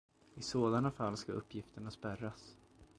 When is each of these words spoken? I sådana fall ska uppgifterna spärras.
I 0.37 0.41
sådana 0.41 0.89
fall 0.91 1.17
ska 1.17 1.31
uppgifterna 1.31 1.91
spärras. 1.91 2.57